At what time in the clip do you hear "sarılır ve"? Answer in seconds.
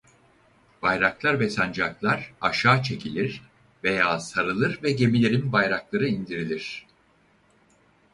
4.19-4.91